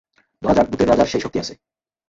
[0.41, 1.53] ধরা যাক, ভূতের রাজার সেই শক্তি আছে।